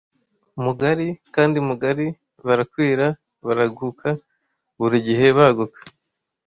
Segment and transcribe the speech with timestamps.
[0.63, 2.07] Mugari kandi mugari
[2.47, 3.05] barakwira,
[3.45, 4.09] baraguka,
[4.79, 5.81] burigihe baguka,